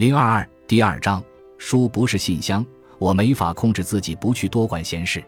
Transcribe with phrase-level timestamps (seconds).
[0.00, 1.22] 零二二第二章，
[1.58, 2.64] 书不是信箱，
[2.98, 5.22] 我没法控制自己不去多管闲事。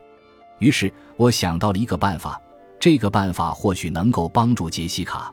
[0.61, 2.41] 于是我想到了一个办法，
[2.81, 5.31] 这个办法或许能够帮助杰西卡。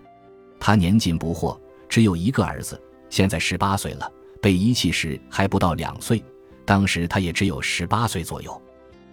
[0.60, 1.57] 她年近不惑，
[1.88, 2.78] 只有一个儿子，
[3.10, 6.21] 现在十八岁了，被遗弃时还不到两岁，
[6.65, 8.62] 当时他也只有十八岁左右。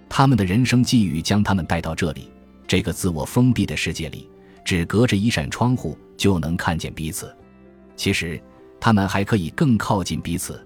[0.08, 2.32] 他们的人生际遇将他们带到这里，
[2.66, 4.28] 这个自我封闭的世界里，
[4.64, 7.32] 只隔着一扇窗户就能看见彼此。
[7.94, 8.42] 其实。
[8.78, 10.64] 他们还可以更靠近彼此，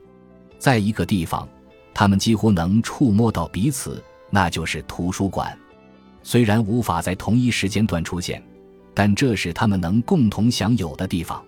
[0.58, 1.48] 在一个地方，
[1.94, 5.56] 他们几乎能触摸到彼此，那就是图书馆。
[6.22, 8.42] 虽然无法在同一时间段出现，
[8.92, 11.42] 但这是他们能共同享有的地方。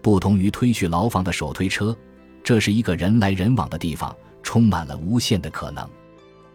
[0.00, 1.94] 不同于推去牢房的手推车，
[2.42, 5.86] 这是一个人来人往的地方，充满了无限的可能。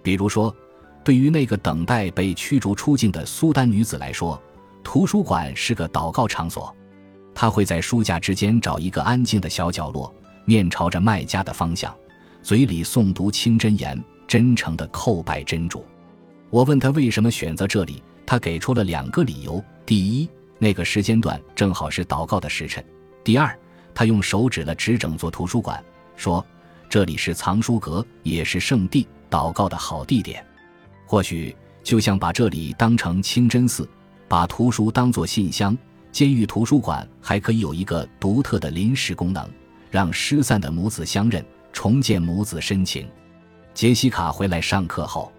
[0.01, 0.55] 比如说，
[1.03, 4.41] 对于那个等待被驱逐出境的苏丹女子来说，
[4.83, 6.75] 图书馆是个祷告场所。
[7.41, 10.13] 他会在书架之间找一个安静的小角落，
[10.45, 11.91] 面朝着卖家的方向，
[12.43, 15.83] 嘴里诵读清真言，真诚地叩拜真主。
[16.51, 20.29] 我问他为什么选择这里，他给出了两个理由：第一，
[20.59, 22.79] 那个时间段正好是祷告的时辰；
[23.23, 23.57] 第二，
[23.95, 25.83] 他用手指了指整座图书馆，
[26.15, 26.45] 说
[26.87, 30.45] 这里是藏书阁，也是圣地，祷告的好地点。
[31.07, 33.89] 或许就像把这里当成清真寺，
[34.27, 35.75] 把图书当作信箱。
[36.11, 39.49] 监狱图书馆还可以有一个独特的临时功能，
[39.89, 43.07] 让失散的母子相认，重建母子深情。
[43.73, 45.31] 杰西卡回来上课后，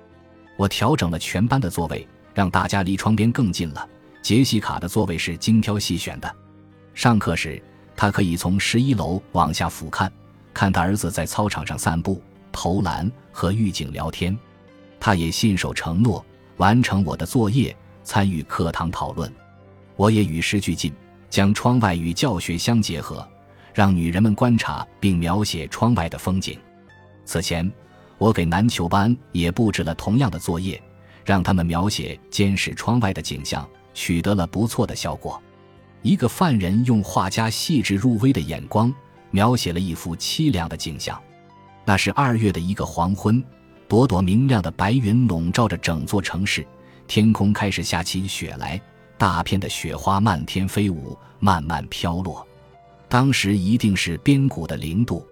[0.57, 3.87] 我调整了全班的座位，让大家离窗边更近了。
[4.23, 6.35] 杰西卡的座位是精挑细选的。
[6.95, 7.63] 上课时，
[7.95, 10.11] 他可以从十一楼往下俯瞰，
[10.55, 14.37] 看他儿子在操场上散步、投篮和狱警聊天。
[14.99, 16.25] 他也信守承诺，
[16.57, 19.31] 完成我的作业，参与课堂讨论。
[19.97, 20.93] 我也与时俱进，
[21.29, 23.27] 将窗外与教学相结合，
[23.75, 26.59] 让女人们观察并描写窗外的风景。
[27.25, 27.71] 此前，
[28.19, 30.81] 我给篮球班也布置了同样的作业，
[31.25, 35.41] 让他们描写监视窗外的景象，取得了不错的效果。
[36.03, 38.93] 一个犯人用画家细致入微的眼光
[39.31, 41.21] 描写了一幅凄凉的景象。
[41.85, 43.43] 那是二月的一个黄昏，
[43.89, 46.67] 朵朵明亮的白云笼罩着整座城市，
[47.07, 48.81] 天空开始下起雪来。
[49.23, 52.45] 大片的雪花漫天飞舞，慢慢飘落。
[53.09, 55.25] 当时一定是边谷的零度。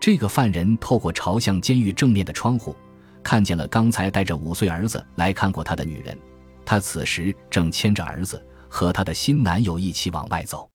[0.00, 2.74] 这个犯人透过朝向监狱正面的窗户，
[3.22, 6.18] 看见了刚才带着五岁儿子来看过他的女人。
[6.64, 10.66] 他此时正牵着儿子和他的新男友一起往外走。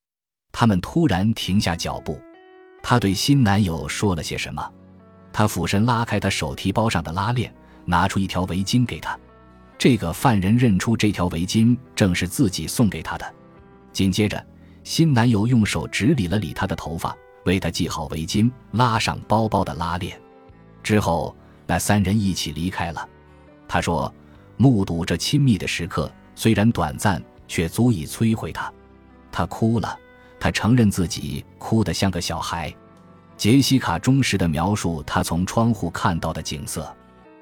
[0.52, 2.22] 他们突然停下脚步。
[2.84, 4.72] 他对新男友说了些什么？
[5.34, 7.52] 他俯身拉开他手提包上的拉链，
[7.86, 9.18] 拿出一条围巾给他。
[9.82, 13.34] 这个犯人认出这条围巾正是自己送给他的。
[13.92, 14.46] 紧接着，
[14.84, 20.16] 新男友用手指理了理他的头发，为他系好围巾，拉上包包的拉链。
[20.84, 23.10] 之后，那三人一起离开了。
[23.68, 24.14] 他说
[24.56, 28.72] ：“目睹这亲密的时刻，虽然短暂，却足以摧毁他。”
[29.34, 29.98] 他哭了，
[30.40, 32.72] 他承认自己哭得像个小孩。
[33.36, 36.96] 杰西卡忠实地描述他从窗户看到的景色：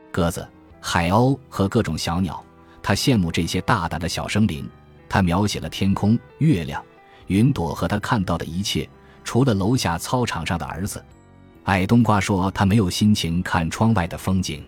[0.10, 0.48] 鸽子。
[0.82, 2.44] 海鸥和各种小鸟，
[2.82, 4.68] 他羡慕这些大胆的小生灵。
[5.08, 6.84] 他描写了天空、月亮、
[7.28, 8.88] 云朵和他看到的一切，
[9.24, 11.04] 除了楼下操场上的儿子。
[11.64, 14.64] 矮冬瓜说他没有心情看窗外的风景。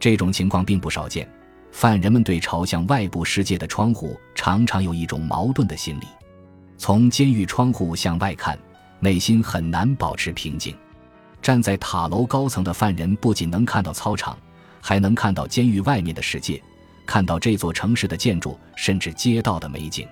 [0.00, 1.28] 这种情况并不少见。
[1.72, 6.06] 犯人们对朝向外部世界的窗户常常有一种矛盾的心理。
[6.78, 8.58] 从监狱窗户向外看，
[8.98, 10.74] 内心很难保持平静。
[11.42, 14.38] 站在塔楼高层的犯人不仅能看到操场。
[14.86, 16.62] 还能看到监狱外面的世界，
[17.04, 20.06] 看到这座城市的建筑，甚至街道的美景。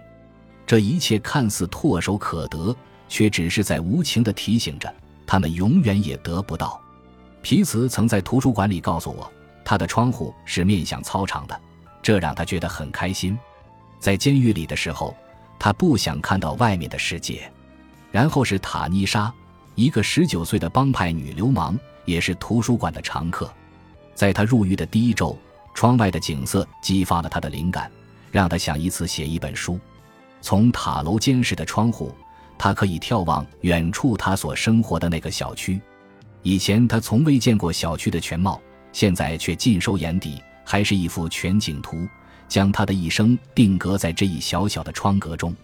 [0.66, 2.74] 这一切看似唾手可得，
[3.08, 4.92] 却只是在无情地提醒着
[5.24, 6.80] 他们永远也得不到。
[7.40, 9.32] 皮茨曾在图书馆里告诉我，
[9.64, 11.60] 他的窗户是面向操场的，
[12.02, 13.38] 这让他觉得很开心。
[14.00, 15.16] 在监狱里的时候，
[15.56, 17.48] 他不想看到外面的世界。
[18.10, 19.32] 然后是塔妮莎，
[19.76, 23.48] 一个十九岁的帮派女流氓，也是图书馆的常客。
[24.14, 25.36] 在他入狱的第一周，
[25.74, 27.90] 窗外的景色激发了他的灵感，
[28.30, 29.78] 让他想一次写一本书。
[30.40, 32.14] 从塔楼监视的窗户，
[32.56, 35.80] 他可以眺望远处他所生活的那个小区。
[36.42, 38.60] 以前他从未见过小区的全貌，
[38.92, 42.06] 现在却尽收眼底，还是一幅全景图，
[42.46, 45.54] 将他的一生定格在这一小小的窗格中。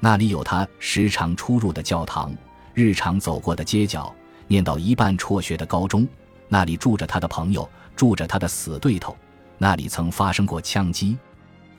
[0.00, 2.34] 那里有他时常出入的教堂，
[2.74, 4.14] 日常走过的街角，
[4.48, 6.06] 念到一半辍学的高中。
[6.48, 7.68] 那里住着他的朋友。
[7.96, 9.16] 住着他的死对头，
[9.56, 11.16] 那里曾发生过枪击，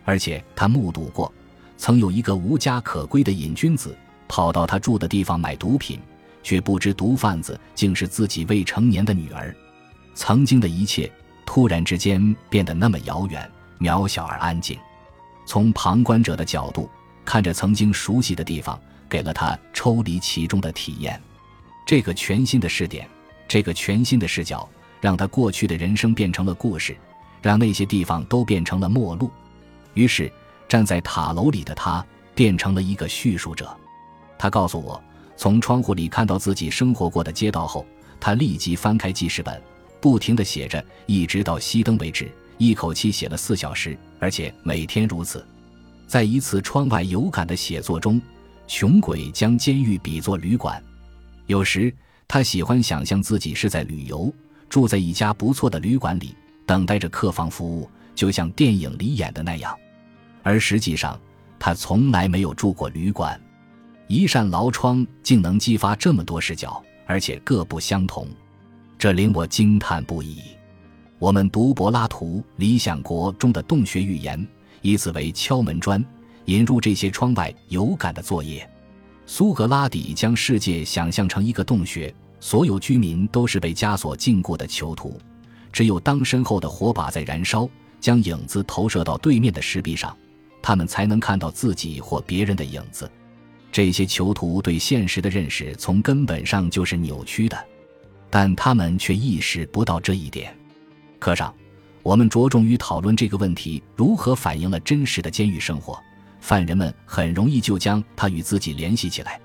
[0.04, 1.32] 而且他目睹过，
[1.78, 3.96] 曾有一个无家可归的瘾君子
[4.28, 6.00] 跑到他住的地方买毒品，
[6.42, 9.56] 却不知毒贩子竟是自己未成年的女儿。
[10.16, 11.08] 曾经的一切
[11.46, 13.48] 突然之间变得那么遥远、
[13.80, 14.76] 渺小而安静。
[15.46, 16.90] 从旁观者的角度
[17.24, 21.22] 看着曾经熟悉的地方，给了他抽离其中的体验。
[21.86, 23.08] 这个全新的试点，
[23.48, 24.68] 这个全新的视角，
[25.00, 26.96] 让他过去的人生变成了故事，
[27.42, 29.32] 让那些地方都变成了陌路。
[29.94, 30.32] 于是，
[30.68, 32.06] 站在塔楼里的他
[32.36, 33.76] 变成了一个叙述者。
[34.38, 35.02] 他告诉我，
[35.36, 37.86] 从窗户里看到自己生活过的街道后，
[38.20, 39.62] 他立即翻开记事本，
[40.02, 45.46] 不停地写着，一直到熄灯为止，一口气写了四小时，而且每天如此。
[46.06, 48.22] 在一次窗外有感的写作中，
[48.68, 50.82] 穷鬼将监狱比作旅馆。
[51.48, 51.94] 有时，
[52.28, 54.32] 他喜欢想象自己是在旅游，
[54.70, 56.36] 住在一家不错的旅馆里，
[56.66, 59.74] 等待着客房服务，就像电影里演的那样。
[60.44, 61.20] 而实际上，
[61.58, 63.40] 他从来没有住过旅馆。
[64.08, 68.28] 一扇牢窗竟能激发这么多视角，而且各不相同，
[68.98, 70.42] 这令我惊叹不已。
[71.20, 74.46] 我们读柏拉图《理想国》中的洞穴寓言，
[74.82, 76.04] 以此为敲门砖，
[76.46, 78.70] 引入这些窗外有感的作业。
[79.30, 85.20] 苏格拉底将世界想象成一个洞穴，所有居民都是被枷锁禁锢的囚徒，
[85.70, 87.70] 只有当身后的火把在燃烧，
[88.00, 90.16] 将影子投射到对面的石壁上，
[90.62, 93.12] 他们才能看到自己或别人的影子。
[93.70, 97.66] 这些囚徒对现实的认识从根本上就是扭曲的，
[98.30, 100.58] 但他们却意识不到这一点。
[101.20, 101.54] 课上，
[102.02, 106.02] 我们着重于讨论这个问题如何反映了真实的监狱生活。
[106.40, 109.40] 犯人们很容易就将他与自己联系起来。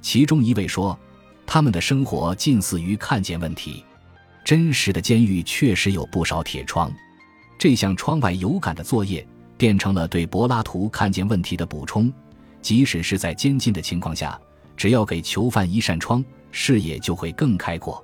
[0.00, 0.98] 其中一位说
[1.46, 3.84] ：“他们的生活近似于看见问题。
[4.44, 6.90] 真实的监狱确实有不少铁窗。”
[7.58, 9.26] 这项窗外有感的作业
[9.58, 12.10] 变成了对柏拉图看见问题的补充。
[12.62, 14.38] 即使是在监禁的情况下，
[14.76, 18.02] 只要给囚犯一扇窗，视野就会更开阔。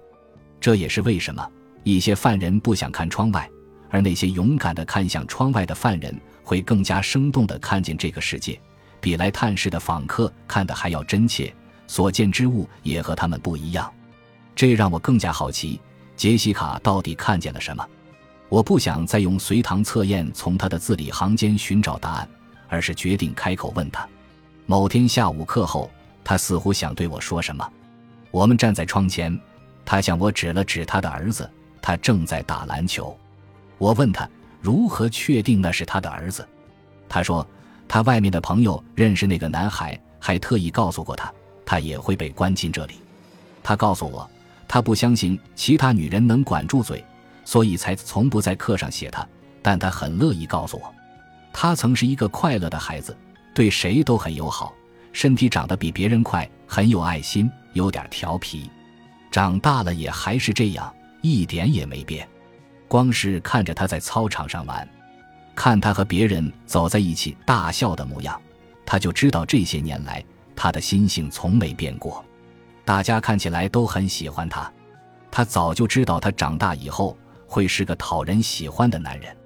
[0.61, 1.47] 这也是为什么
[1.85, 3.49] 一些犯人不想看窗外，
[3.91, 6.15] 而那些勇敢地看向窗外的犯人
[6.47, 8.57] 会更加生动地看见这个世界，
[9.01, 11.53] 比来探视的访客看得还要真切，
[11.89, 13.93] 所见之物也和他们不一样。
[14.55, 15.81] 这让我更加好奇，
[16.15, 17.85] 杰西卡到底看见了什么。
[18.49, 22.29] 我不想再用随堂测验从他的字里行间寻找答案，
[22.69, 24.09] 而是决定开口问他。
[24.67, 25.91] 某天下午课后，
[26.23, 27.69] 他似乎想对我说什么。
[28.31, 29.37] 我们站在窗前，
[29.85, 31.51] 他向我指了指他的儿子，
[31.83, 33.19] 他正在打篮球。
[33.79, 34.29] 我问他
[34.67, 36.45] 如何确定那是他的儿子，
[37.09, 37.47] 他说
[37.87, 41.33] 他外面的朋友认识那个男孩，还特意告诉过他，
[41.65, 42.95] 他也会被关进这里。
[43.63, 44.29] 他告诉我，
[44.67, 47.05] 他不相信其他女人能管住嘴，
[47.45, 49.25] 所以才从不在课上写他，
[49.63, 50.93] 但他很乐意告诉我，
[51.53, 53.17] 他曾是一个快乐的孩子。
[53.55, 54.75] 对谁都很友好，
[55.13, 58.69] 身体长得比别人快，很有爱心，有点调皮。
[59.31, 60.93] 长大了也还是这样，
[61.23, 62.29] 一点也没变。
[62.89, 64.89] 光是看着他在操场上玩，
[65.55, 68.41] 看他和别人走在一起大笑的模样，
[68.85, 70.25] 他就知道这些年来
[70.55, 72.25] 他的心性从没变过。
[72.85, 74.73] 大家看起来都很喜欢他，
[75.31, 77.17] 他早就知道他长大以后
[77.47, 79.37] 会是个讨人喜欢的男人。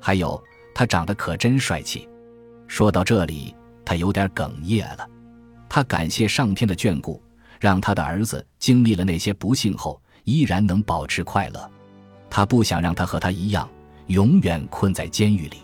[0.00, 0.42] 还有，
[0.74, 2.08] 他长得可真帅气。
[2.66, 3.54] 说到这里，
[3.84, 5.06] 他有点哽咽了。
[5.68, 7.22] 他感谢上天的眷顾，
[7.60, 11.70] 让他的儿子经历了那些不幸后，依然能保持快乐。
[12.30, 13.68] 他不想让他和他一样，
[14.06, 15.58] 永远困在监狱里。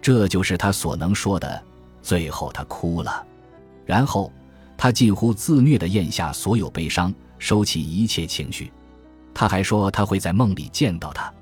[0.00, 1.62] 这就是他所能说的。
[2.02, 3.26] 最后，他哭了，
[3.86, 4.30] 然后
[4.76, 8.70] 他近乎自虐地咽下所有悲伤，收起一切情绪。
[9.32, 11.32] 他还说他会在梦里见到他。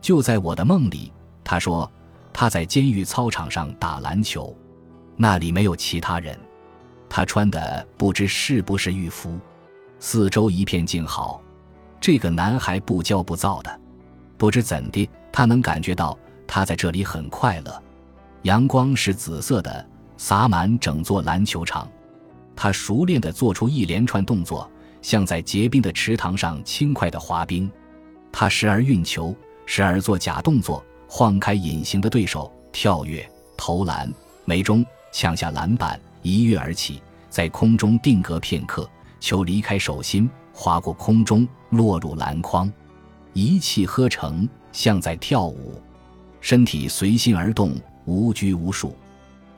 [0.00, 1.90] 就在我的梦里，他说。
[2.36, 4.52] 他在监狱操场上打篮球，
[5.16, 6.36] 那里没有其他人。
[7.08, 9.38] 他穿的不知是不是狱服，
[10.00, 11.40] 四周一片静好。
[12.00, 13.80] 这个男孩不骄不躁的，
[14.36, 17.82] 不知怎的，他能感觉到他在这里很快乐。
[18.42, 19.86] 阳光是紫色的，
[20.16, 21.88] 洒满整座篮球场。
[22.56, 27.70] 他熟练地做出一连串动作，像在结冰的池塘上轻快地滑冰。
[28.30, 29.34] 他时而运球，
[29.66, 30.84] 时而做假动作。
[31.06, 34.12] 晃开隐形的对手，跳跃、投篮，
[34.44, 38.88] 没中，抢下篮板，一跃而起，在空中定格片刻，
[39.20, 42.72] 球离开手心，划过空中，落入篮筐，
[43.34, 45.82] 一气呵成，像在跳舞，
[46.40, 47.74] 身体随心而动，
[48.04, 48.96] 无拘无束。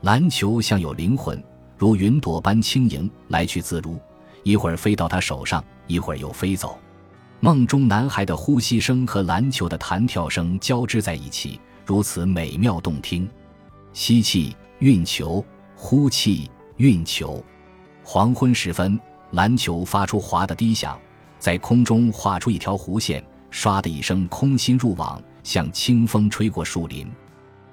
[0.01, 1.41] 篮球像有灵魂，
[1.77, 3.95] 如云朵般轻盈，来去自如，
[4.41, 6.75] 一会儿飞到他手上，一会儿又飞走。
[7.39, 13.29] 梦中男孩的呼吸声和篮球的弹跳声交织在一起，如此美妙动听。
[13.93, 17.43] 吸气，运球；呼气，运球。
[18.03, 18.99] 黄昏时分，
[19.33, 20.99] 篮球发出滑的低响，
[21.37, 23.23] 在空中画出一条弧线，
[23.57, 27.11] 唰的一声，空心入网，像清风吹过树林。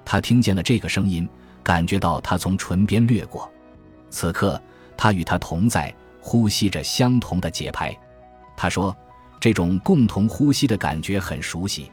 [0.03, 1.29] 他听见了这个声音，
[1.61, 3.47] 感觉到它从唇边掠过。
[4.09, 4.59] 此刻，
[4.97, 7.95] 他与他同在，呼吸着相同的节拍。
[8.57, 8.95] 他说
[9.39, 11.91] ：“这种共同呼吸的感觉很熟悉。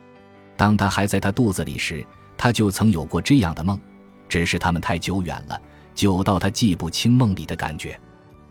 [0.56, 2.02] 当他还在他肚子里时，
[2.38, 3.78] 他就曾有过这样的梦，
[4.26, 5.60] 只是他们太久远了，
[5.94, 8.00] 久到他记不清梦里的感觉。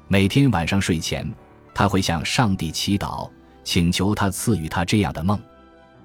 [0.08, 1.28] 每天晚上睡前，
[1.74, 3.28] 他会向上帝祈祷，
[3.64, 5.40] 请求他赐予他这样的梦。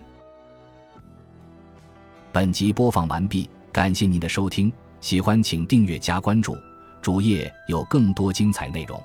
[2.32, 6.56] 本集播放完毕，感谢您的收听，喜欢请订阅加关注，
[7.00, 9.00] 主页有更多精彩内容。